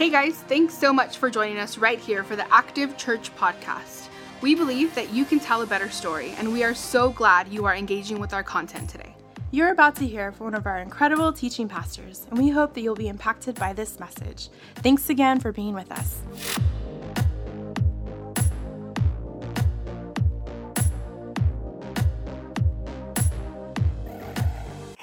[0.00, 4.08] Hey guys, thanks so much for joining us right here for the Active Church podcast.
[4.40, 7.66] We believe that you can tell a better story, and we are so glad you
[7.66, 9.14] are engaging with our content today.
[9.50, 12.80] You're about to hear from one of our incredible teaching pastors, and we hope that
[12.80, 14.48] you'll be impacted by this message.
[14.76, 16.22] Thanks again for being with us.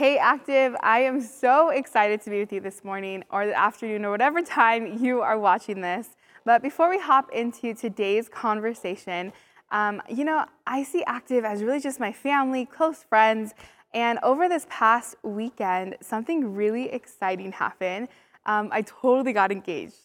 [0.07, 4.05] Hey, Active, I am so excited to be with you this morning or the afternoon
[4.05, 6.15] or whatever time you are watching this.
[6.45, 9.33] But before we hop into today's conversation,
[9.69, 13.53] um, you know, I see Active as really just my family, close friends.
[13.93, 18.07] And over this past weekend, something really exciting happened.
[18.45, 19.97] Um, I totally got engaged.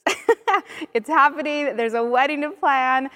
[0.94, 1.76] it's happening.
[1.76, 3.04] There's a wedding to plan.
[3.04, 3.10] Um,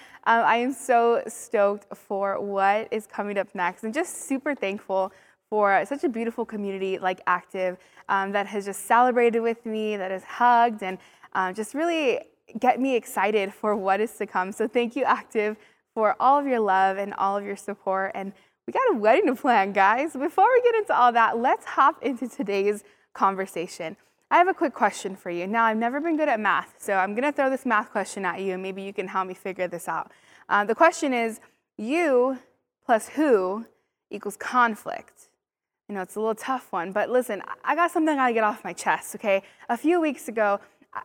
[0.44, 5.12] I am so stoked for what is coming up next and just super thankful
[5.50, 7.78] for such a beautiful community like Active
[8.08, 10.98] um, that has just celebrated with me, that has hugged, and
[11.34, 12.20] um, just really
[12.58, 14.52] get me excited for what is to come.
[14.52, 15.56] So thank you, Active,
[15.94, 18.12] for all of your love and all of your support.
[18.14, 18.32] And
[18.66, 20.12] we got a wedding to plan, guys.
[20.12, 23.96] Before we get into all that, let's hop into today's conversation.
[24.30, 25.46] I have a quick question for you.
[25.46, 28.40] Now, I've never been good at math, so I'm to throw this math question at
[28.40, 30.10] you, and maybe you can help me figure this out.
[30.48, 31.40] Uh, the question is
[31.78, 32.38] you
[32.84, 33.66] plus who
[34.10, 35.25] equals conflict.
[35.88, 38.44] You know, it's a little tough one, but listen, I got something I gotta get
[38.44, 39.42] off my chest, okay?
[39.68, 40.58] A few weeks ago,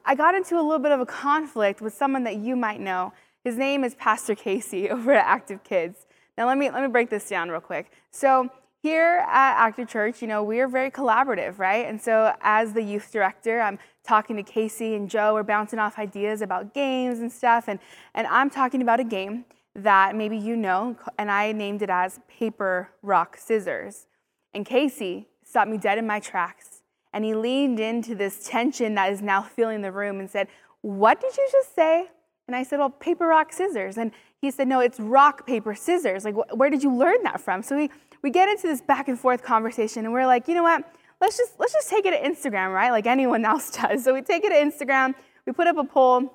[0.05, 3.13] I got into a little bit of a conflict with someone that you might know.
[3.43, 6.07] His name is Pastor Casey over at Active Kids.
[6.37, 7.91] Now, let me, let me break this down real quick.
[8.09, 8.49] So,
[8.81, 11.85] here at Active Church, you know, we are very collaborative, right?
[11.85, 15.35] And so, as the youth director, I'm talking to Casey and Joe.
[15.35, 17.65] We're bouncing off ideas about games and stuff.
[17.67, 17.77] And,
[18.15, 19.45] and I'm talking about a game
[19.75, 24.07] that maybe you know, and I named it as Paper, Rock, Scissors.
[24.53, 26.81] And Casey stopped me dead in my tracks.
[27.13, 30.47] And he leaned into this tension that is now filling the room and said,
[30.81, 32.07] What did you just say?
[32.47, 33.97] And I said, Well, paper, rock, scissors.
[33.97, 36.23] And he said, No, it's rock, paper, scissors.
[36.23, 37.63] Like, wh- where did you learn that from?
[37.63, 37.89] So we,
[38.21, 40.85] we get into this back and forth conversation, and we're like, You know what?
[41.19, 42.91] Let's just, let's just take it to Instagram, right?
[42.91, 44.03] Like anyone else does.
[44.03, 45.13] So we take it to Instagram,
[45.45, 46.33] we put up a poll,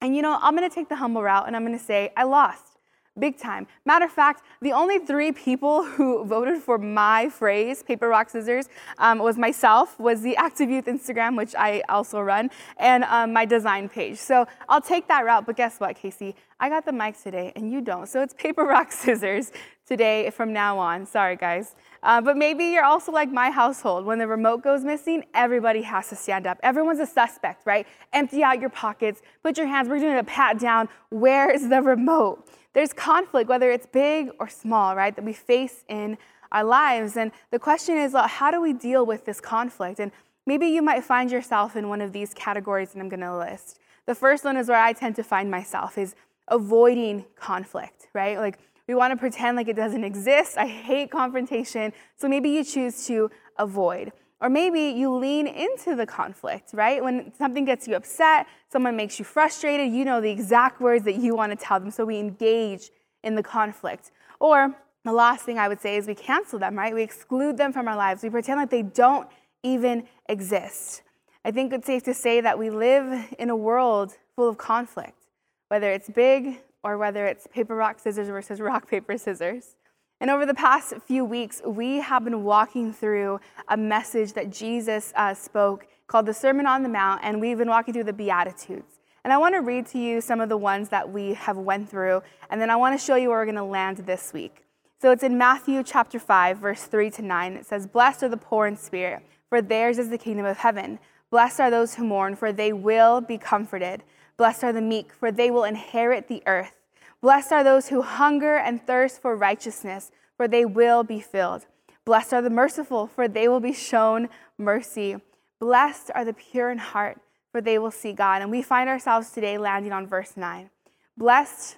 [0.00, 2.75] and you know, I'm gonna take the humble route and I'm gonna say, I lost
[3.18, 3.66] big time.
[3.84, 8.68] Matter of fact, the only three people who voted for my phrase, paper, rock, scissors,
[8.98, 13.44] um, was myself, was the Active Youth Instagram, which I also run, and um, my
[13.44, 14.18] design page.
[14.18, 16.34] So I'll take that route, but guess what, Casey?
[16.58, 18.08] I got the mic today, and you don't.
[18.08, 19.52] So it's paper, rock, scissors
[19.86, 21.06] today from now on.
[21.06, 21.74] Sorry, guys.
[22.02, 24.04] Uh, but maybe you're also like my household.
[24.04, 26.58] When the remote goes missing, everybody has to stand up.
[26.62, 27.86] Everyone's a suspect, right?
[28.12, 30.88] Empty out your pockets, put your hands, we're doing a pat down.
[31.10, 32.48] Where's the remote?
[32.76, 36.18] There's conflict, whether it's big or small, right, that we face in
[36.52, 37.16] our lives.
[37.16, 39.98] And the question is, well, how do we deal with this conflict?
[39.98, 40.12] And
[40.44, 43.78] maybe you might find yourself in one of these categories that I'm going to list.
[44.04, 46.14] The first one is where I tend to find myself is
[46.48, 48.36] avoiding conflict, right?
[48.36, 50.58] Like we want to pretend like it doesn't exist.
[50.58, 51.94] I hate confrontation.
[52.16, 54.12] So maybe you choose to avoid.
[54.40, 57.02] Or maybe you lean into the conflict, right?
[57.02, 61.16] When something gets you upset, someone makes you frustrated, you know the exact words that
[61.16, 61.90] you want to tell them.
[61.90, 62.90] So we engage
[63.24, 64.10] in the conflict.
[64.38, 66.94] Or the last thing I would say is we cancel them, right?
[66.94, 68.22] We exclude them from our lives.
[68.22, 69.28] We pretend like they don't
[69.62, 71.02] even exist.
[71.44, 75.26] I think it's safe to say that we live in a world full of conflict,
[75.68, 79.76] whether it's big or whether it's paper, rock, scissors versus rock, paper, scissors.
[80.18, 83.38] And over the past few weeks, we have been walking through
[83.68, 87.68] a message that Jesus uh, spoke called the Sermon on the Mount, and we've been
[87.68, 89.00] walking through the Beatitudes.
[89.24, 91.90] And I want to read to you some of the ones that we have went
[91.90, 94.64] through, and then I want to show you where we're going to land this week.
[95.02, 97.52] So it's in Matthew chapter 5, verse 3 to 9.
[97.52, 100.98] It says, Blessed are the poor in spirit, for theirs is the kingdom of heaven.
[101.30, 104.02] Blessed are those who mourn, for they will be comforted.
[104.38, 106.85] Blessed are the meek, for they will inherit the earth.
[107.20, 111.66] Blessed are those who hunger and thirst for righteousness, for they will be filled.
[112.04, 114.28] Blessed are the merciful, for they will be shown
[114.58, 115.16] mercy.
[115.58, 117.18] Blessed are the pure in heart,
[117.50, 118.42] for they will see God.
[118.42, 120.70] And we find ourselves today landing on verse 9.
[121.16, 121.76] Blessed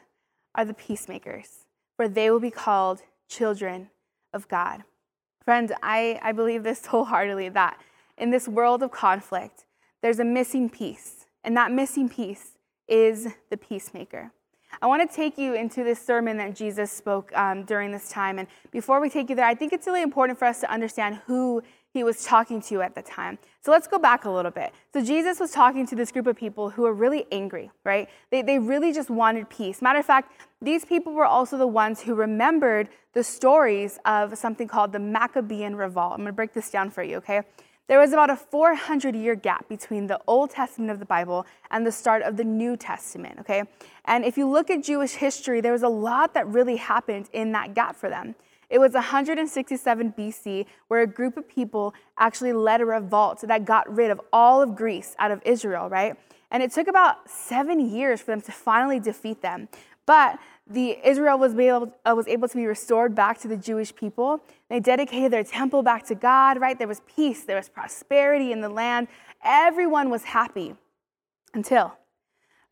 [0.54, 1.66] are the peacemakers,
[1.96, 3.90] for they will be called children
[4.32, 4.82] of God.
[5.44, 7.80] Friends, I, I believe this wholeheartedly that
[8.18, 9.64] in this world of conflict,
[10.02, 14.32] there's a missing piece, and that missing piece is the peacemaker.
[14.80, 18.38] I want to take you into this sermon that Jesus spoke um, during this time.
[18.38, 21.20] And before we take you there, I think it's really important for us to understand
[21.26, 21.62] who
[21.92, 23.38] he was talking to at the time.
[23.62, 24.72] So let's go back a little bit.
[24.92, 28.08] So Jesus was talking to this group of people who were really angry, right?
[28.30, 29.80] They, they really just wanted peace.
[29.80, 34.68] Matter of fact, these people were also the ones who remembered the stories of something
[34.68, 36.12] called the Maccabean Revolt.
[36.12, 37.42] I'm going to break this down for you, okay?
[37.88, 41.86] There was about a 400 year gap between the Old Testament of the Bible and
[41.86, 43.64] the start of the New Testament, okay?
[44.04, 47.52] And if you look at Jewish history, there was a lot that really happened in
[47.52, 48.34] that gap for them.
[48.70, 53.92] It was 167 BC where a group of people actually led a revolt that got
[53.92, 56.14] rid of all of Greece out of Israel, right?
[56.50, 59.68] And it took about seven years for them to finally defeat them.
[60.08, 63.94] But the Israel was able, uh, was able to be restored back to the Jewish
[63.94, 64.42] people.
[64.70, 66.78] They dedicated their temple back to God, right?
[66.78, 69.08] There was peace, there was prosperity in the land.
[69.44, 70.74] Everyone was happy
[71.52, 71.92] until,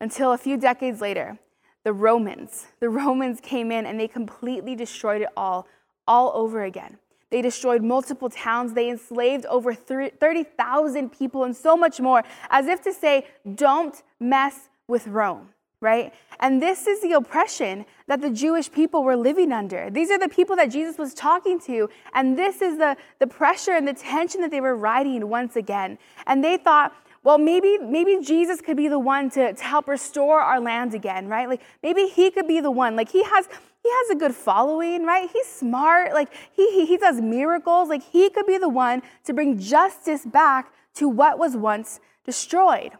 [0.01, 1.37] until a few decades later,
[1.83, 5.67] the Romans, the Romans came in and they completely destroyed it all,
[6.07, 6.97] all over again.
[7.29, 8.73] They destroyed multiple towns.
[8.73, 14.69] They enslaved over 30,000 people and so much more, as if to say, don't mess
[14.87, 15.49] with Rome
[15.81, 16.13] right?
[16.39, 19.89] And this is the oppression that the Jewish people were living under.
[19.89, 23.73] These are the people that Jesus was talking to, and this is the, the pressure
[23.73, 25.97] and the tension that they were riding once again.
[26.25, 30.39] And they thought, well, maybe, maybe Jesus could be the one to, to help restore
[30.39, 31.49] our land again, right?
[31.49, 32.95] Like maybe he could be the one.
[32.95, 33.49] Like he has
[33.83, 35.29] he has a good following, right?
[35.31, 37.89] He's smart, like he, he, he does miracles.
[37.89, 42.91] Like he could be the one to bring justice back to what was once destroyed.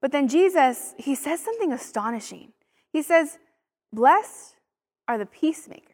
[0.00, 2.52] But then Jesus, he says something astonishing.
[2.92, 3.38] He says,
[3.92, 4.54] Blessed
[5.08, 5.86] are the peacemakers.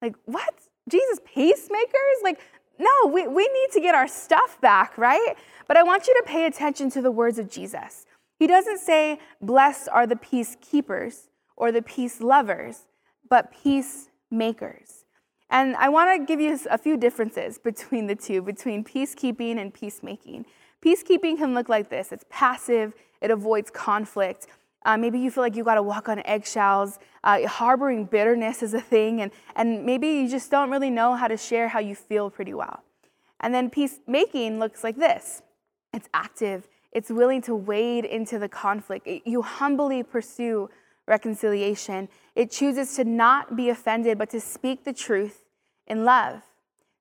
[0.00, 0.54] Like, what?
[0.88, 2.18] Jesus, peacemakers?
[2.22, 2.40] Like,
[2.78, 5.34] no, we, we need to get our stuff back, right?
[5.66, 8.06] But I want you to pay attention to the words of Jesus.
[8.38, 12.86] He doesn't say, Blessed are the peacekeepers or the peace lovers,
[13.28, 15.04] but peacemakers.
[15.48, 19.72] And I want to give you a few differences between the two, between peacekeeping and
[19.72, 20.46] peacemaking.
[20.84, 24.46] Peacekeeping can look like this it's passive, it avoids conflict.
[24.84, 26.98] Uh, maybe you feel like you got to walk on eggshells.
[27.24, 31.26] Uh, harboring bitterness is a thing, and, and maybe you just don't really know how
[31.26, 32.82] to share how you feel pretty well.
[33.40, 35.42] And then peacemaking looks like this
[35.92, 39.06] it's active, it's willing to wade into the conflict.
[39.06, 40.70] It, you humbly pursue
[41.06, 42.08] reconciliation.
[42.34, 45.44] It chooses to not be offended, but to speak the truth
[45.86, 46.42] in love.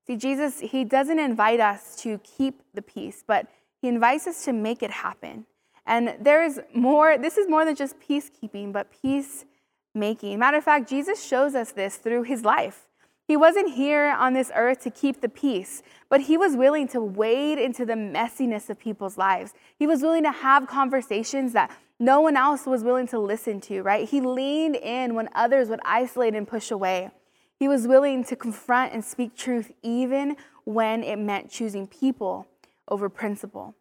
[0.08, 3.48] See, Jesus, He doesn't invite us to keep the peace, but
[3.82, 5.46] He invites us to make it happen.
[5.86, 10.40] And there is more, this is more than just peacekeeping, but peacemaking.
[10.40, 12.88] Matter of fact, Jesus shows us this through his life.
[13.28, 17.02] He wasn't here on this earth to keep the peace, but he was willing to
[17.02, 19.54] wade into the messiness of people's lives.
[19.80, 23.82] He was willing to have conversations that no one else was willing to listen to,
[23.82, 24.08] right?
[24.08, 27.10] He leaned in when others would isolate and push away.
[27.58, 30.36] He was willing to confront and speak truth even
[30.66, 32.48] when it meant choosing people
[32.88, 33.76] over principle.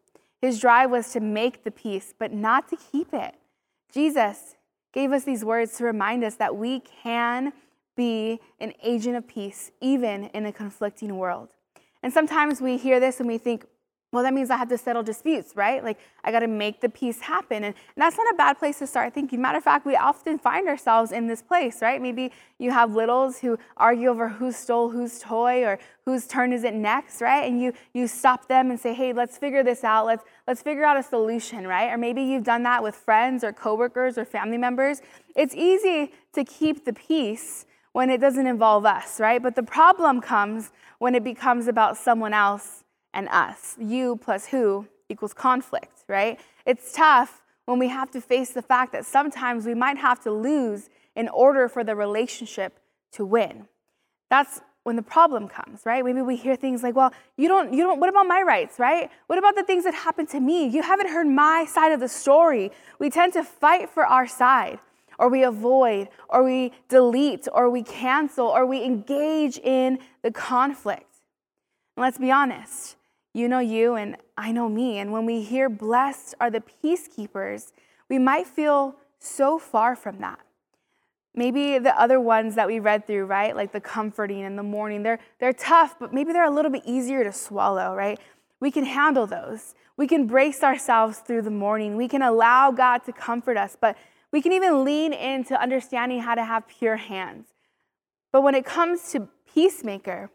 [0.45, 3.33] His drive was to make the peace, but not to keep it.
[3.91, 4.55] Jesus
[4.93, 7.51] gave us these words to remind us that we can
[7.97, 11.49] be an agent of peace, even in a conflicting world.
[12.03, 13.65] And sometimes we hear this and we think,
[14.15, 15.83] well, that means I have to settle disputes, right?
[15.83, 17.57] Like I got to make the peace happen.
[17.57, 19.41] And, and, that's not a bad place to start thinking.
[19.41, 22.01] Matter of fact, we often find ourselves in this place, right?
[22.01, 26.63] Maybe you have littles who argue over who stole whose toy or whose turn is
[26.63, 27.43] it next, right?
[27.43, 30.05] And you you stop them and say, hey, let's figure this out.
[30.05, 31.91] Let's let's figure out a solution, right?
[31.91, 35.01] Or maybe you've done that with friends or coworkers or family members.
[35.35, 39.43] It's easy to keep the peace when it doesn't involve us, right?
[39.43, 42.84] But the problem comes when it becomes about someone else
[43.15, 43.75] and us.
[43.79, 46.39] You plus who equals conflict, right?
[46.67, 50.31] It's tough when we have to face the fact that sometimes we might have to
[50.31, 52.79] lose in order for the relationship
[53.13, 53.67] to win.
[54.29, 56.05] That's when the problem comes, right?
[56.05, 59.09] Maybe we hear things like, well, you don't, you don't, what about my rights, right?
[59.25, 60.67] What about the things that happened to me?
[60.67, 62.71] You haven't heard my side of the story.
[62.99, 64.77] We tend to fight for our side,
[65.17, 71.21] or we avoid, or we delete, or we cancel, or we engage in the conflict.
[71.95, 72.95] And let's be honest,
[73.35, 74.97] you know you, and I know me.
[74.97, 77.73] And when we hear blessed are the peacekeepers,
[78.09, 80.39] we might feel so far from that.
[81.35, 83.53] Maybe the other ones that we read through, right?
[83.53, 86.83] Like the comforting and the mourning, they're, they're tough, but maybe they're a little bit
[86.85, 88.17] easier to swallow, right?
[88.61, 89.75] We can handle those.
[89.97, 91.97] We can brace ourselves through the mourning.
[91.97, 93.97] We can allow God to comfort us, but
[94.31, 97.47] we can even lean into understanding how to have pure hands.
[98.31, 100.29] But when it comes to peacemaker,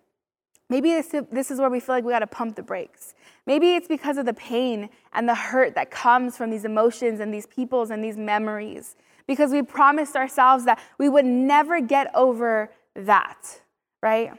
[0.70, 3.14] Maybe this, this is where we feel like we got to pump the brakes.
[3.44, 7.34] Maybe it's because of the pain and the hurt that comes from these emotions and
[7.34, 8.94] these peoples and these memories.
[9.26, 13.60] Because we promised ourselves that we would never get over that,
[14.00, 14.32] right?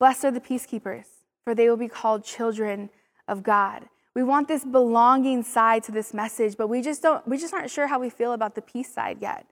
[0.00, 1.06] Blessed are the peacekeepers,
[1.44, 2.90] for they will be called children
[3.28, 3.88] of God.
[4.14, 7.70] We want this belonging side to this message, but we just don't we just aren't
[7.70, 9.46] sure how we feel about the peace side yet.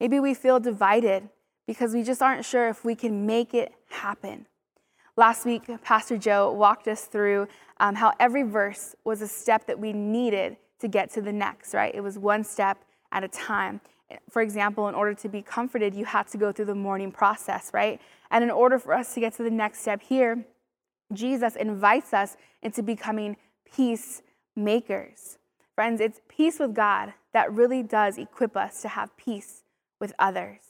[0.00, 1.28] Maybe we feel divided
[1.66, 4.46] because we just aren't sure if we can make it happen.
[5.18, 7.48] Last week, Pastor Joe walked us through
[7.80, 11.74] um, how every verse was a step that we needed to get to the next,
[11.74, 11.92] right?
[11.92, 13.80] It was one step at a time.
[14.30, 17.72] For example, in order to be comforted, you had to go through the mourning process,
[17.74, 18.00] right?
[18.30, 20.44] And in order for us to get to the next step here,
[21.12, 23.36] Jesus invites us into becoming
[23.74, 25.38] peacemakers.
[25.74, 29.64] Friends, it's peace with God that really does equip us to have peace
[29.98, 30.60] with others.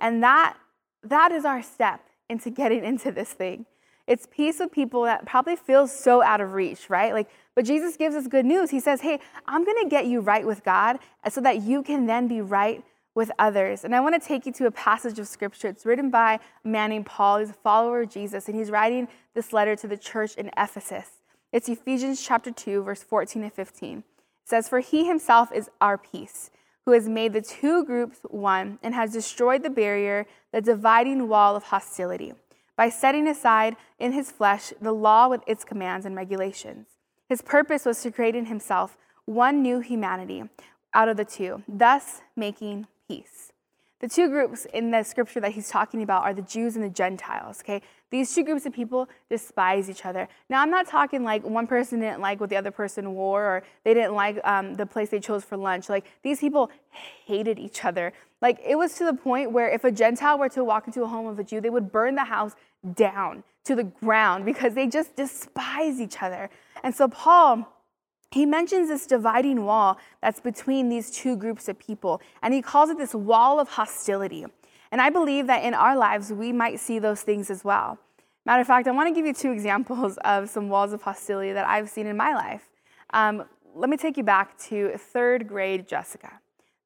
[0.00, 0.56] And that,
[1.04, 3.66] that is our step into getting into this thing.
[4.06, 7.12] It's peace with people that probably feels so out of reach, right?
[7.12, 8.70] Like, but Jesus gives us good news.
[8.70, 12.06] He says, Hey, I'm gonna get you right with God uh, so that you can
[12.06, 12.82] then be right
[13.14, 13.84] with others.
[13.84, 15.68] And I want to take you to a passage of scripture.
[15.68, 17.38] It's written by a man named Paul.
[17.38, 21.08] He's a follower of Jesus, and he's writing this letter to the church in Ephesus.
[21.52, 23.98] It's Ephesians chapter 2, verse 14 and 15.
[23.98, 24.04] It
[24.44, 26.50] says, For he himself is our peace,
[26.86, 31.54] who has made the two groups one and has destroyed the barrier, the dividing wall
[31.54, 32.32] of hostility
[32.76, 36.86] by setting aside in his flesh the law with its commands and regulations.
[37.28, 40.44] His purpose was to create in himself one new humanity
[40.94, 43.51] out of the two, thus making peace.
[44.02, 46.90] The two groups in the scripture that he's talking about are the Jews and the
[46.90, 47.80] Gentiles, okay?
[48.10, 50.26] These two groups of people despise each other.
[50.50, 53.62] Now, I'm not talking like one person didn't like what the other person wore or
[53.84, 55.88] they didn't like um, the place they chose for lunch.
[55.88, 58.12] Like, these people hated each other.
[58.40, 61.06] Like, it was to the point where if a Gentile were to walk into a
[61.06, 62.56] home of a Jew, they would burn the house
[62.94, 66.50] down to the ground because they just despise each other.
[66.82, 67.72] And so, Paul
[68.32, 72.88] he mentions this dividing wall that's between these two groups of people, and he calls
[72.88, 74.46] it this wall of hostility.
[74.90, 77.98] And I believe that in our lives, we might see those things as well.
[78.44, 81.52] Matter of fact, I want to give you two examples of some walls of hostility
[81.52, 82.68] that I've seen in my life.
[83.10, 86.40] Um, let me take you back to third grade Jessica,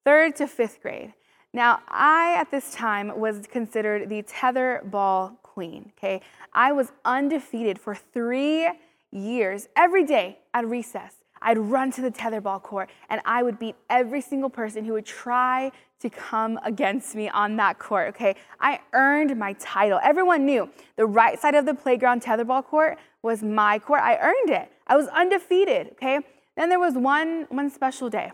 [0.04, 1.14] third to fifth grade.
[1.52, 6.20] Now, I at this time was considered the tether ball queen, okay?
[6.52, 8.68] I was undefeated for three
[9.10, 11.14] years, every day at recess.
[11.46, 15.06] I'd run to the tetherball court and I would beat every single person who would
[15.06, 18.34] try to come against me on that court, okay?
[18.60, 20.00] I earned my title.
[20.02, 24.00] Everyone knew the right side of the playground tetherball court was my court.
[24.02, 24.72] I earned it.
[24.88, 26.18] I was undefeated, okay?
[26.56, 28.32] Then there was one, one special day,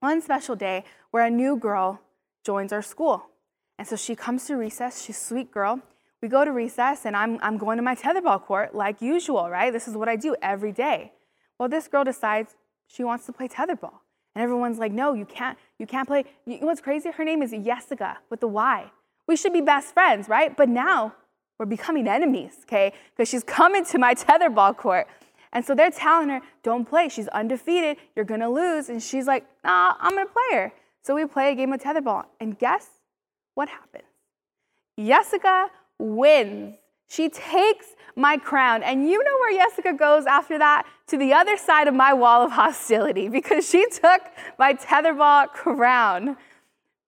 [0.00, 2.02] one special day where a new girl
[2.44, 3.30] joins our school.
[3.78, 5.80] And so she comes to recess, she's sweet girl.
[6.20, 9.72] We go to recess and I'm, I'm going to my tetherball court like usual, right?
[9.72, 11.12] This is what I do every day.
[11.58, 12.54] Well, this girl decides
[12.86, 14.00] she wants to play tetherball.
[14.34, 16.24] And everyone's like, no, you can't, you can't play.
[16.44, 17.10] You know what's crazy?
[17.10, 18.90] Her name is Jessica with the Y.
[19.26, 20.54] We should be best friends, right?
[20.56, 21.14] But now
[21.58, 22.92] we're becoming enemies, okay?
[23.16, 25.08] Because she's coming to my tetherball court.
[25.52, 27.08] And so they're telling her, don't play.
[27.08, 27.96] She's undefeated.
[28.14, 28.90] You're going to lose.
[28.90, 30.72] And she's like, nah, I'm going to play her.
[31.02, 32.26] So we play a game of tetherball.
[32.40, 32.88] And guess
[33.54, 34.04] what happens?
[34.98, 36.76] Jessica wins.
[37.08, 37.86] She takes
[38.16, 38.82] my crown.
[38.82, 40.86] And you know where Jessica goes after that?
[41.08, 44.22] To the other side of my wall of hostility because she took
[44.58, 46.36] my tetherball crown.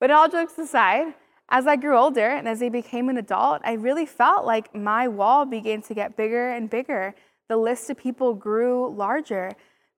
[0.01, 1.15] But all jokes aside,
[1.49, 5.09] as I grew older and as I became an adult, I really felt like my
[5.09, 7.15] wall began to get bigger and bigger.
[7.49, 9.53] The list of people grew larger.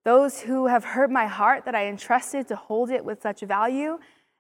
[0.04, 3.99] Those who have hurt my heart that I entrusted to hold it with such value,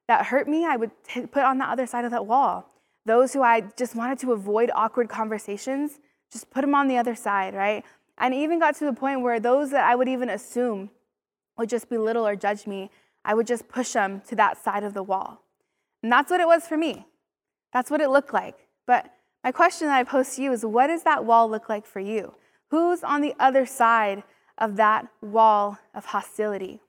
[0.08, 2.69] that hurt me, I would t- put on the other side of that wall.
[3.06, 5.98] Those who I just wanted to avoid awkward conversations,
[6.30, 7.84] just put them on the other side, right?
[8.18, 10.90] And even got to the point where those that I would even assume
[11.56, 12.90] would just belittle or judge me,
[13.24, 15.42] I would just push them to that side of the wall.
[16.02, 17.06] And that's what it was for me.
[17.72, 18.66] That's what it looked like.
[18.86, 19.10] But
[19.44, 22.00] my question that I pose to you is what does that wall look like for
[22.00, 22.34] you?
[22.70, 24.22] Who's on the other side
[24.58, 26.80] of that wall of hostility?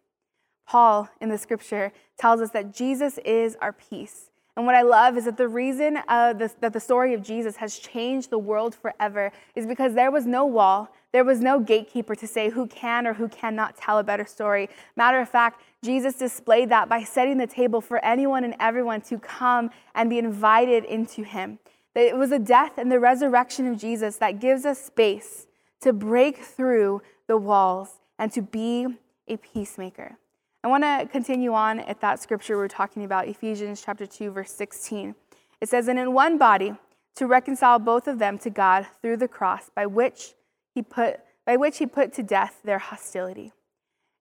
[0.68, 4.31] Paul in the scripture tells us that Jesus is our peace.
[4.58, 7.56] And what I love is that the reason uh, this, that the story of Jesus
[7.58, 12.16] has changed the world forever is because there was no wall, there was no gatekeeper
[12.16, 14.70] to say who can or who cannot tell a better story.
[14.98, 19.18] Matter of fact, Jesus displayed that by setting the table for anyone and everyone to
[19.20, 21.60] come and be invited into him.
[21.96, 25.48] It was the death and the resurrection of Jesus that gives us space
[25.82, 28.88] to break through the walls and to be
[29.28, 30.18] a peacemaker.
[30.64, 34.52] I want to continue on at that scripture we're talking about, Ephesians chapter 2, verse
[34.52, 35.16] 16.
[35.60, 36.76] It says, And in one body,
[37.16, 40.36] to reconcile both of them to God through the cross, by which
[40.76, 43.52] he put, by which he put to death their hostility.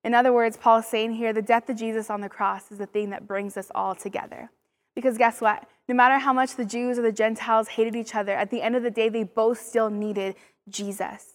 [0.03, 2.79] In other words, Paul is saying here the death of Jesus on the cross is
[2.79, 4.49] the thing that brings us all together.
[4.95, 5.67] Because guess what?
[5.87, 8.75] No matter how much the Jews or the Gentiles hated each other, at the end
[8.75, 10.35] of the day, they both still needed
[10.67, 11.33] Jesus.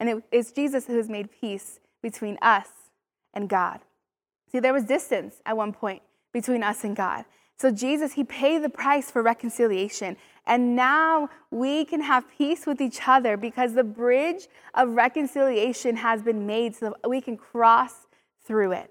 [0.00, 2.68] And it's Jesus who has made peace between us
[3.34, 3.80] and God.
[4.50, 6.02] See, there was distance at one point
[6.32, 7.24] between us and God.
[7.56, 10.16] So Jesus, he paid the price for reconciliation.
[10.46, 16.22] And now we can have peace with each other because the bridge of reconciliation has
[16.22, 18.06] been made so that we can cross
[18.44, 18.90] through it.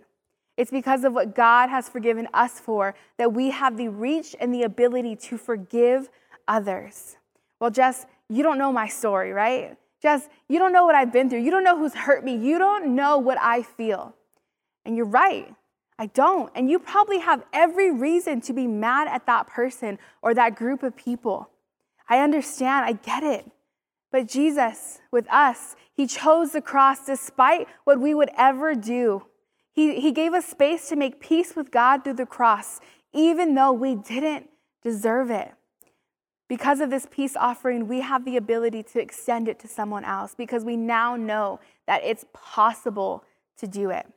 [0.56, 4.54] It's because of what God has forgiven us for that we have the reach and
[4.54, 6.10] the ability to forgive
[6.48, 7.18] others.
[7.60, 9.78] Well, Jess, you don't know my story, right?
[10.02, 11.42] Jess, you don't know what I've been through.
[11.42, 12.36] You don't know who's hurt me.
[12.36, 14.16] You don't know what I feel.
[14.90, 15.54] And you're right.
[16.00, 16.52] I don't.
[16.56, 20.82] And you probably have every reason to be mad at that person or that group
[20.82, 21.52] of people.
[22.10, 22.86] I understand.
[22.86, 23.52] I get it.
[24.12, 29.28] But Jesus, with us, He chose the cross despite what we would ever do.
[29.74, 32.80] He, he gave us space to make peace with God through the cross,
[33.14, 34.50] even though we didn't
[34.82, 35.52] deserve it.
[36.48, 40.34] Because of this peace offering, we have the ability to extend it to someone else
[40.34, 43.24] because we now know that it's possible
[43.60, 44.08] to do it.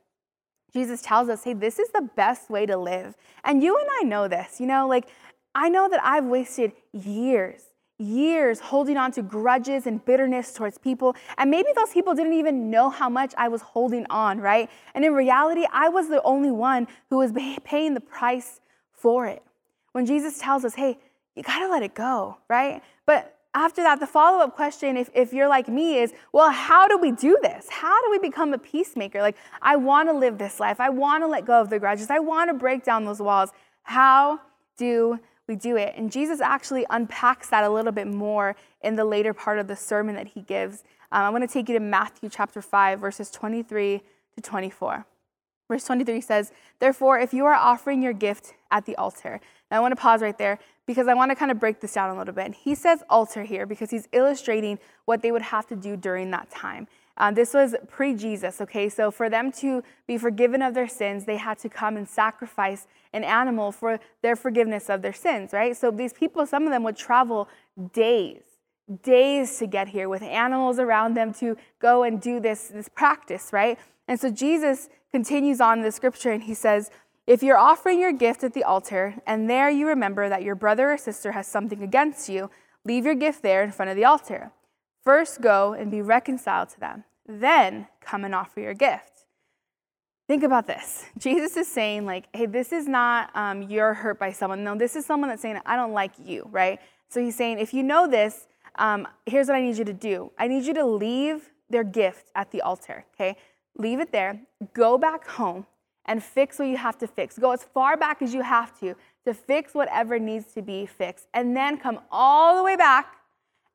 [0.73, 3.15] Jesus tells us, hey, this is the best way to live.
[3.45, 5.07] And you and I know this, you know, like
[5.55, 7.61] I know that I've wasted years,
[7.99, 11.15] years holding on to grudges and bitterness towards people.
[11.37, 14.71] And maybe those people didn't even know how much I was holding on, right?
[14.95, 17.33] And in reality, I was the only one who was
[17.65, 18.61] paying the price
[18.93, 19.43] for it.
[19.93, 20.99] When Jesus tells us, hey,
[21.37, 22.83] you got to let it go, right?
[23.05, 26.89] But after that, the follow up question, if, if you're like me, is well, how
[26.89, 27.67] do we do this?
[27.69, 29.21] How do we become a peacemaker?
[29.21, 30.81] Like, I want to live this life.
[30.81, 32.09] I want to let go of the grudges.
[32.11, 33.51] I want to break down those walls.
[33.83, 34.41] How
[34.79, 35.95] do we do it?
[35.97, 39.77] And Jesus actually unpacks that a little bit more in the later part of the
[39.77, 40.83] sermon that he gives.
[41.11, 44.01] Um, I want to take you to Matthew chapter 5, verses 23
[44.37, 45.05] to 24.
[45.69, 49.41] Verse 23 says, Therefore, if you are offering your gift at the altar,
[49.71, 51.95] now I want to pause right there because I want to kind of break this
[51.95, 52.55] down a little bit.
[52.55, 56.51] He says altar here because he's illustrating what they would have to do during that
[56.51, 56.89] time.
[57.17, 58.89] Um, this was pre Jesus, okay?
[58.89, 62.87] So for them to be forgiven of their sins, they had to come and sacrifice
[63.13, 65.77] an animal for their forgiveness of their sins, right?
[65.77, 67.49] So these people, some of them would travel
[67.93, 68.43] days,
[69.03, 73.51] days to get here with animals around them to go and do this, this practice,
[73.53, 73.79] right?
[74.09, 76.91] And so Jesus continues on the scripture and he says,
[77.27, 80.93] If you're offering your gift at the altar and there you remember that your brother
[80.93, 82.51] or sister has something against you,
[82.85, 84.51] leave your gift there in front of the altar.
[85.05, 89.27] First go and be reconciled to them, then come and offer your gift.
[90.27, 91.05] Think about this.
[91.19, 94.65] Jesus is saying, like, hey, this is not um, you're hurt by someone.
[94.65, 96.81] No, this is someone that's saying, I don't like you, right?
[97.09, 100.33] So he's saying, if you know this, um, here's what I need you to do
[100.39, 103.37] I need you to leave their gift at the altar, okay?
[103.77, 104.41] leave it there,
[104.75, 105.67] go back home
[106.07, 107.39] and fix what you have to fix.
[107.39, 111.29] Go as far back as you have to to fix whatever needs to be fixed,
[111.33, 113.17] and then come all the way back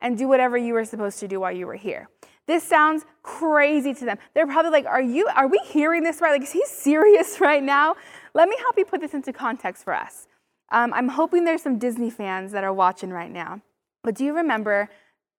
[0.01, 2.09] and do whatever you were supposed to do while you were here.
[2.47, 4.17] This sounds crazy to them.
[4.33, 6.31] They're probably like, "Are you are we hearing this right?
[6.31, 7.95] Like is he serious right now?"
[8.33, 10.27] Let me help you put this into context for us.
[10.71, 13.61] Um, I'm hoping there's some Disney fans that are watching right now.
[14.03, 14.89] But do you remember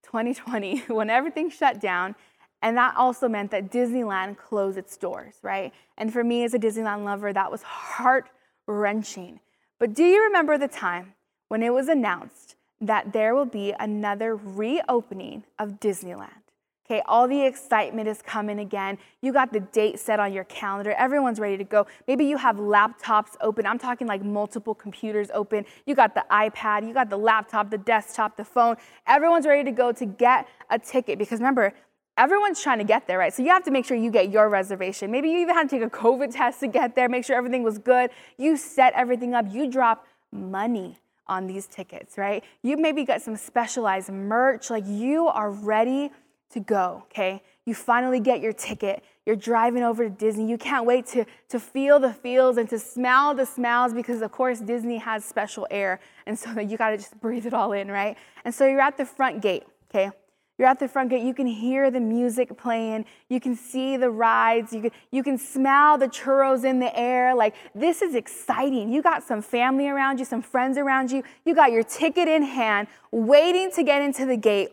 [0.05, 2.15] 2020 when everything shut down
[2.63, 5.73] and that also meant that Disneyland closed its doors, right?
[5.97, 8.31] And for me as a Disneyland lover, that was heart
[8.67, 9.41] wrenching.
[9.79, 11.15] But do you remember the time
[11.49, 16.43] when it was announced that there will be another reopening of Disneyland?
[16.91, 18.97] Okay, all the excitement is coming again.
[19.21, 20.93] You got the date set on your calendar.
[20.93, 21.87] Everyone's ready to go.
[22.07, 23.67] Maybe you have laptops open.
[23.67, 25.67] I'm talking like multiple computers open.
[25.85, 28.77] You got the iPad, you got the laptop, the desktop, the phone.
[29.07, 31.75] Everyone's ready to go to get a ticket because remember,
[32.19, 33.33] everyone's trying to get there, right?
[33.33, 35.11] So you have to make sure you get your reservation.
[35.11, 37.63] Maybe you even had to take a COVID test to get there, make sure everything
[37.63, 38.11] was good.
[38.37, 42.43] You set everything up, you drop money on these tickets, right?
[42.63, 46.11] You maybe got some specialized merch, like you are ready
[46.51, 47.43] to go, okay?
[47.67, 49.05] You finally get your ticket.
[49.27, 50.49] You're driving over to Disney.
[50.49, 54.33] You can't wait to, to feel the feels and to smell the smells because, of
[54.33, 56.01] course, Disney has special air.
[56.25, 58.17] And so you got to just breathe it all in, right?
[58.47, 60.11] And so you're at the front gate, okay?
[60.59, 64.11] You're at the front gate, you can hear the music playing, you can see the
[64.11, 67.33] rides, you can, you can smell the churros in the air.
[67.33, 68.93] Like, this is exciting.
[68.93, 72.43] You got some family around you, some friends around you, you got your ticket in
[72.43, 74.71] hand, waiting to get into the gate,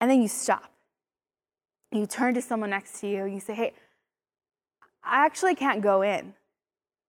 [0.00, 0.72] and then you stop.
[1.92, 3.74] You turn to someone next to you, you say, Hey,
[5.04, 6.32] I actually can't go in.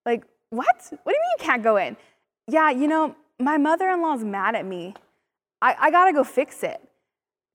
[0.04, 0.66] Like, what?
[0.66, 1.96] What do you mean you can't go in?
[2.46, 4.94] Yeah, you know, my mother in law's mad at me.
[5.62, 6.80] I, I gotta go fix it.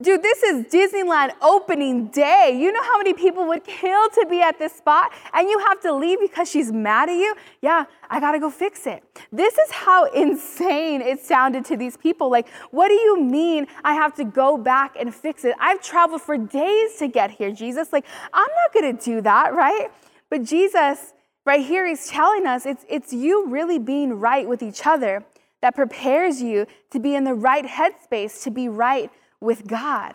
[0.02, 2.58] Dude, this is Disneyland opening day.
[2.60, 5.80] You know how many people would kill to be at this spot and you have
[5.82, 7.36] to leave because she's mad at you?
[7.62, 9.04] Yeah, I gotta go fix it.
[9.32, 12.32] This is how insane it sounded to these people.
[12.32, 15.56] Like, what do you mean I have to go back and fix it?
[15.60, 17.94] I've traveled for days to get here, Jesus.
[17.94, 19.90] Like, I'm not gonna do that, right?
[20.32, 21.14] But Jesus,
[21.46, 25.24] right here, he's telling us it's, it's you really being right with each other
[25.62, 29.12] that prepares you to be in the right headspace, to be right
[29.42, 30.14] with God.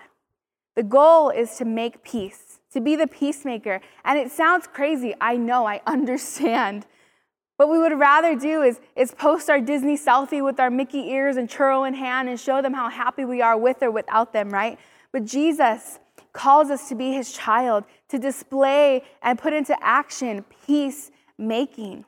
[0.77, 3.81] The goal is to make peace, to be the peacemaker.
[4.05, 5.15] And it sounds crazy.
[5.21, 6.87] I know, I understand.
[7.57, 11.37] What we would rather do is, is post our Disney selfie with our Mickey ears
[11.37, 14.51] and churro in hand and show them how happy we are with or without them,
[14.51, 14.79] right?
[15.11, 15.99] But Jesus
[16.35, 22.05] calls us to be his child, to display and put into action peacemaking.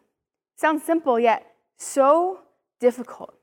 [0.57, 1.47] Sounds simple, yet
[1.79, 2.41] so
[2.79, 3.35] difficult.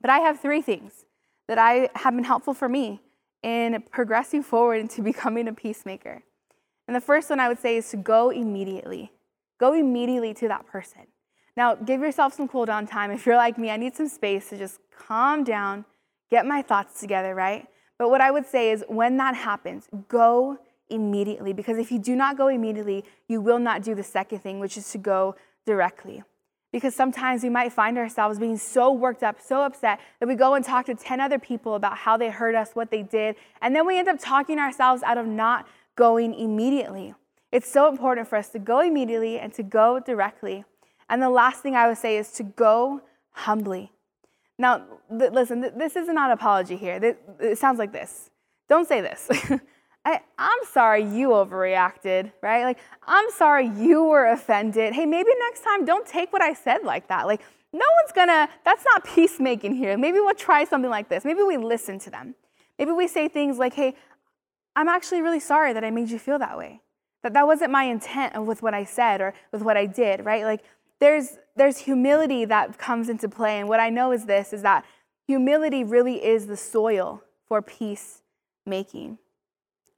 [0.00, 1.04] But I have three things
[1.46, 3.00] that I have been helpful for me
[3.42, 6.22] in progressing forward into becoming a peacemaker.
[6.86, 9.12] And the first one I would say is to go immediately.
[9.58, 11.02] Go immediately to that person.
[11.56, 13.10] Now, give yourself some cool down time.
[13.10, 15.84] If you're like me, I need some space to just calm down,
[16.30, 17.66] get my thoughts together, right?
[17.98, 20.58] But what I would say is when that happens, go
[20.90, 21.52] immediately.
[21.52, 24.76] Because if you do not go immediately, you will not do the second thing, which
[24.76, 26.22] is to go directly.
[26.76, 30.52] Because sometimes we might find ourselves being so worked up, so upset, that we go
[30.52, 33.74] and talk to 10 other people about how they hurt us, what they did, and
[33.74, 37.14] then we end up talking ourselves out of not going immediately.
[37.50, 40.66] It's so important for us to go immediately and to go directly.
[41.08, 43.90] And the last thing I would say is to go humbly.
[44.58, 44.82] Now,
[45.18, 47.00] th- listen, th- this is not an apology here.
[47.00, 48.28] Th- it sounds like this.
[48.68, 49.30] Don't say this.
[50.06, 52.62] I, am sorry you overreacted, right?
[52.62, 54.94] Like, I'm sorry you were offended.
[54.94, 57.26] Hey, maybe next time don't take what I said like that.
[57.26, 57.40] Like,
[57.72, 59.98] no one's gonna, that's not peacemaking here.
[59.98, 61.24] Maybe we'll try something like this.
[61.24, 62.36] Maybe we listen to them.
[62.78, 63.96] Maybe we say things like, hey,
[64.76, 66.82] I'm actually really sorry that I made you feel that way.
[67.24, 70.44] That that wasn't my intent with what I said or with what I did, right?
[70.44, 70.62] Like,
[71.00, 73.58] there's, there's humility that comes into play.
[73.58, 74.84] And what I know is this is that
[75.26, 78.22] humility really is the soil for peace
[78.64, 79.18] making.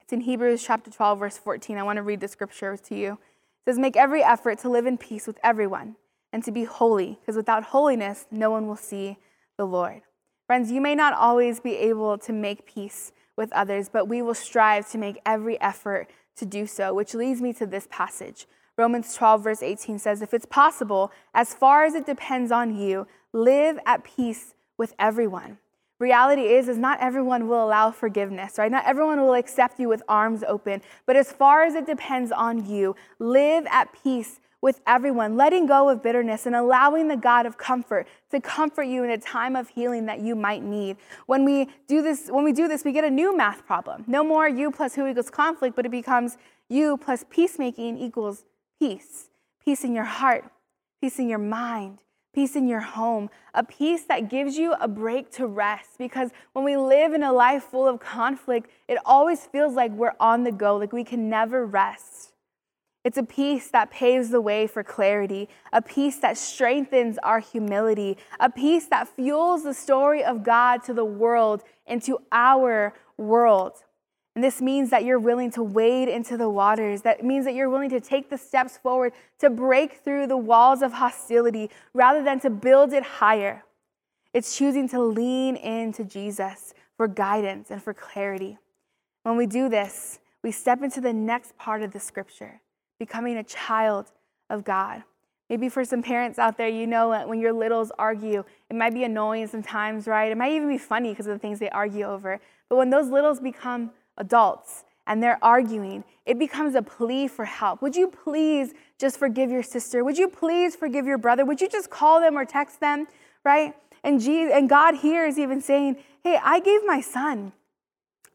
[0.09, 1.77] It's in Hebrews chapter 12, verse 14.
[1.77, 3.13] I want to read the scripture to you.
[3.13, 3.19] It
[3.67, 5.97] says, Make every effort to live in peace with everyone
[6.33, 9.19] and to be holy, because without holiness, no one will see
[9.59, 10.01] the Lord.
[10.47, 14.33] Friends, you may not always be able to make peace with others, but we will
[14.33, 18.47] strive to make every effort to do so, which leads me to this passage.
[18.79, 23.07] Romans 12, verse 18 says, If it's possible, as far as it depends on you,
[23.35, 25.59] live at peace with everyone.
[25.99, 28.71] Reality is, is not everyone will allow forgiveness, right?
[28.71, 30.81] Not everyone will accept you with arms open.
[31.07, 35.89] But as far as it depends on you, live at peace with everyone, letting go
[35.89, 39.69] of bitterness and allowing the God of comfort to comfort you in a time of
[39.69, 40.97] healing that you might need.
[41.27, 44.05] When we do this, when we do this, we get a new math problem.
[44.07, 46.37] No more you plus who equals conflict, but it becomes
[46.69, 48.45] you plus peacemaking equals
[48.81, 49.29] peace
[49.69, 50.47] peace in your heart,
[50.99, 51.99] peace in your mind,
[52.35, 55.91] peace in your home, a peace that gives you a break to rest.
[55.99, 60.15] Because when we live in a life full of conflict, it always feels like we're
[60.21, 62.33] on the go, like we can never rest.
[63.05, 68.19] It's a peace that paves the way for clarity, a peace that strengthens our humility,
[68.39, 73.85] a peace that fuels the story of God to the world and to our world.
[74.39, 77.03] And this means that you're willing to wade into the waters.
[77.03, 80.81] That means that you're willing to take the steps forward to break through the walls
[80.81, 83.65] of hostility rather than to build it higher.
[84.33, 88.59] It's choosing to lean into Jesus for guidance and for clarity.
[89.25, 92.61] When we do this, we step into the next part of the scripture,
[93.01, 94.13] becoming a child
[94.49, 95.03] of God.
[95.51, 99.03] Maybe for some parents out there, you know when your littles argue, it might be
[99.03, 100.31] annoying sometimes, right?
[100.31, 102.39] It might even be funny because of the things they argue over.
[102.69, 107.81] But when those littles become adults and they're arguing, it becomes a plea for help.
[107.81, 110.05] Would you please just forgive your sister?
[110.05, 111.47] Would you please forgive your brother?
[111.47, 113.07] Would you just call them or text them,
[113.45, 113.75] right?
[114.05, 117.53] And, Jesus, and God here is even saying, hey, I gave my son.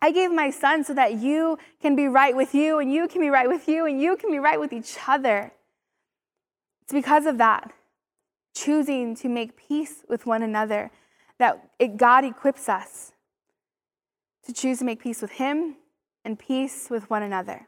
[0.01, 3.21] I gave my son so that you can be right with you, and you can
[3.21, 5.53] be right with you, and you can be right with each other.
[6.81, 7.71] It's because of that,
[8.53, 10.91] choosing to make peace with one another,
[11.39, 13.12] that it, God equips us
[14.45, 15.77] to choose to make peace with Him
[16.25, 17.67] and peace with one another.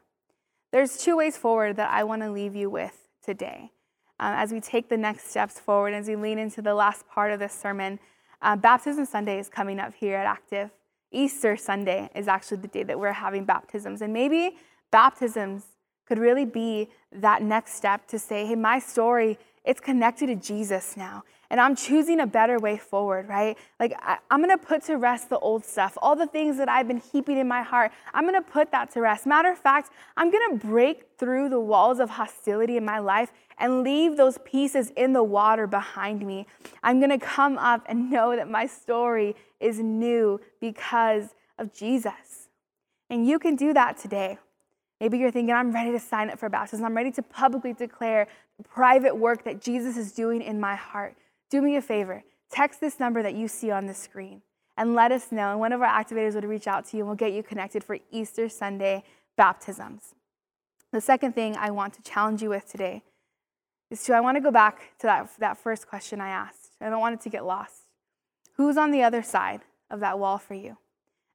[0.71, 3.71] There's two ways forward that I want to leave you with today.
[4.19, 7.31] Uh, as we take the next steps forward, as we lean into the last part
[7.31, 7.99] of this sermon,
[8.41, 10.69] uh, Baptism Sunday is coming up here at Active.
[11.11, 14.01] Easter Sunday is actually the day that we're having baptisms.
[14.01, 14.57] And maybe
[14.91, 15.63] baptisms
[16.05, 20.95] could really be that next step to say, hey, my story, it's connected to Jesus
[20.95, 21.23] now
[21.55, 23.57] and I'm choosing a better way forward, right?
[23.79, 26.85] Like, I, am gonna put to rest the old stuff, all the things that I've
[26.85, 27.93] been keeping in my heart.
[28.13, 29.25] I'm gonna put that to rest.
[29.25, 33.83] Matter of fact, I'm gonna break through the walls of hostility in my life and
[33.83, 36.45] leave those pieces in the water behind me.
[36.83, 42.49] I'm gonna come up and know that my story is new because of Jesus.
[43.09, 44.39] And you can do that today.
[44.99, 46.85] Maybe you're thinking, I'm ready to sign up for baptism.
[46.85, 51.15] I'm ready to publicly declare the private work that Jesus is doing in my heart
[51.49, 52.23] do me a favor.
[52.51, 54.41] text this number that you see on the screen
[54.77, 55.51] and let us know.
[55.51, 57.84] And one of our activators would reach out to you and we'll get you connected
[57.84, 59.03] for Easter Sunday
[59.36, 60.15] baptisms.
[60.91, 63.03] The second thing I want to challenge you with today
[63.91, 66.71] is to, I want to go back to that, that first question I asked.
[66.79, 67.84] I don't want it to get lost.
[68.53, 70.77] Who's on the other side of that wall for you?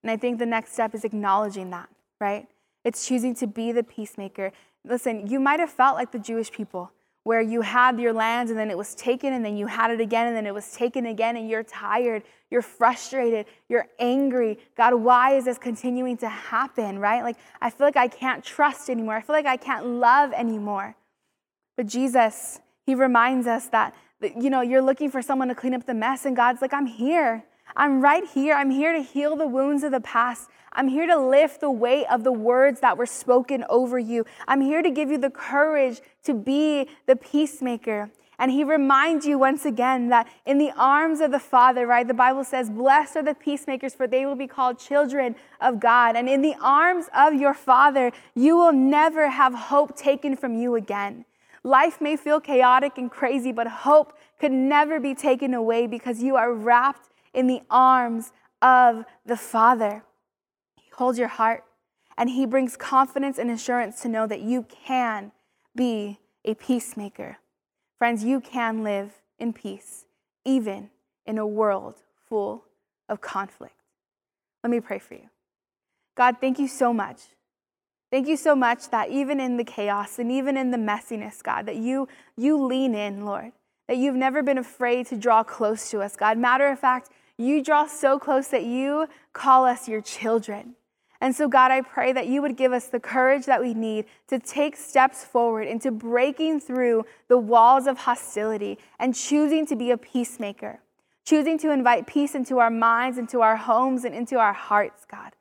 [0.03, 1.89] And I think the next step is acknowledging that,
[2.21, 2.49] right?
[2.85, 4.53] It's choosing to be the peacemaker.
[4.85, 6.91] Listen, you might have felt like the Jewish people
[7.25, 10.01] where you had your lands and then it was taken and then you had it
[10.01, 14.59] again and then it was taken again and you're tired, you're frustrated, you're angry.
[14.77, 17.23] God, why is this continuing to happen, right?
[17.23, 19.17] Like, I feel like I can't trust anymore.
[19.17, 20.97] I feel like I can't love anymore.
[21.77, 25.87] But Jesus, He reminds us that, you know, you're looking for someone to clean up
[25.87, 27.45] the mess and God's like, I'm here.
[27.77, 28.55] I'm right here.
[28.55, 30.49] I'm here to heal the wounds of the past.
[30.73, 34.25] I'm here to lift the weight of the words that were spoken over you.
[34.47, 38.11] I'm here to give you the courage to be the peacemaker.
[38.39, 42.15] And he reminds you once again that in the arms of the Father, right, the
[42.15, 46.17] Bible says, Blessed are the peacemakers, for they will be called children of God.
[46.17, 50.75] And in the arms of your Father, you will never have hope taken from you
[50.75, 51.27] again.
[51.63, 56.37] Life may feel chaotic and crazy, but hope could never be taken away because you
[56.37, 60.05] are wrapped in the arms of the Father.
[60.77, 61.65] He holds your heart
[62.17, 65.33] and He brings confidence and assurance to know that you can
[65.75, 67.39] be a peacemaker.
[67.99, 70.07] Friends, you can live in peace,
[70.45, 70.91] even
[71.27, 71.97] in a world
[72.29, 72.65] full
[73.09, 73.75] of conflict.
[74.63, 75.31] Let me pray for you.
[76.17, 77.21] God, thank you so much.
[78.11, 81.67] Thank you so much that even in the chaos and even in the messiness, God,
[81.67, 83.53] that you, you lean in, Lord,
[83.87, 86.37] that you've never been afraid to draw close to us, God.
[86.37, 90.75] Matter of fact, you draw so close that you call us your children.
[91.21, 94.07] And so, God, I pray that you would give us the courage that we need
[94.29, 99.91] to take steps forward into breaking through the walls of hostility and choosing to be
[99.91, 100.81] a peacemaker,
[101.27, 105.33] choosing to invite peace into our minds, into our homes, and into our hearts, God.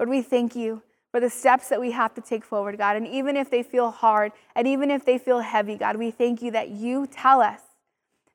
[0.00, 0.82] Lord, we thank you
[1.12, 2.96] for the steps that we have to take forward, God.
[2.96, 6.42] And even if they feel hard and even if they feel heavy, God, we thank
[6.42, 7.60] you that you tell us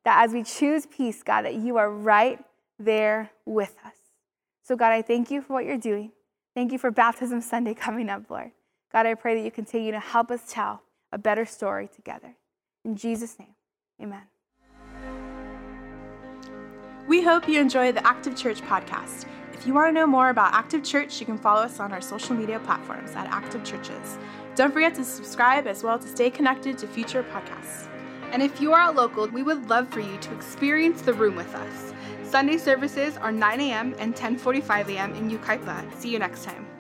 [0.06, 2.40] that as we choose peace, God, that you are right
[2.80, 3.96] there with us.
[4.64, 6.12] So, God, I thank you for what you're doing.
[6.56, 8.52] Thank you for Baptism Sunday coming up, Lord.
[8.92, 12.36] God, I pray that you continue to help us tell a better story together.
[12.84, 13.56] In Jesus' name,
[14.02, 14.24] amen.
[17.08, 19.26] We hope you enjoy the Active Church podcast.
[19.54, 22.02] If you want to know more about Active Church, you can follow us on our
[22.02, 24.18] social media platforms at Active Churches.
[24.56, 27.88] Don't forget to subscribe as well to stay connected to future podcasts.
[28.32, 31.36] And if you are out local, we would love for you to experience the room
[31.36, 31.94] with us.
[32.36, 33.96] Sunday services are 9 a.m.
[33.98, 35.16] and 10:45 a.m.
[35.16, 35.78] in Yucaipa.
[35.96, 36.75] See you next time.